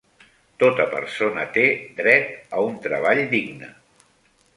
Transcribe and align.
Tota 0.61 0.85
persona 0.93 1.43
té 1.57 1.65
dret 1.99 2.57
a 2.57 2.63
un 2.71 2.79
treball 2.87 3.21
digne. 3.35 3.71